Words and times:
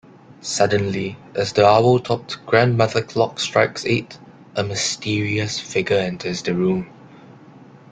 Suddenly, 0.41 1.15
as 1.35 1.53
the 1.53 1.63
owl-topped 1.63 2.43
grandmother 2.47 3.03
clock 3.03 3.39
strikes 3.39 3.85
eight, 3.85 4.17
a 4.55 4.63
mysterious 4.63 5.59
figure 5.59 5.95
enters 5.97 6.41
the 6.41 6.55
room. 6.55 6.89